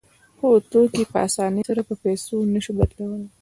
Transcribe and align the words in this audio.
خو 0.37 0.47
توکي 0.71 1.03
په 1.11 1.17
اسانۍ 1.27 1.61
سره 1.69 1.81
په 1.89 1.93
پیسو 2.03 2.35
نشو 2.53 2.71
بدلولی 2.79 3.27